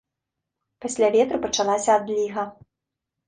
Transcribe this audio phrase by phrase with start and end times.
[0.85, 2.47] Пасля ветру пачалася адліга.